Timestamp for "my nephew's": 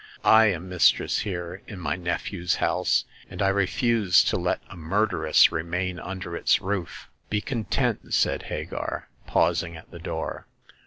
1.79-2.55